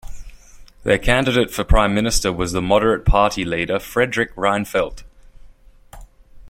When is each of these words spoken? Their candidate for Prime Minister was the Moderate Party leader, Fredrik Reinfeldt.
Their 0.81 0.97
candidate 0.97 1.51
for 1.51 1.63
Prime 1.63 1.93
Minister 1.93 2.33
was 2.33 2.53
the 2.53 2.61
Moderate 2.63 3.05
Party 3.05 3.45
leader, 3.45 3.75
Fredrik 3.77 4.33
Reinfeldt. 4.35 5.03